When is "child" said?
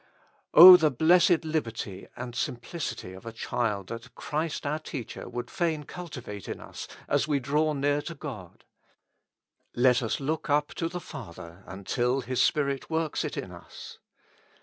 3.31-3.89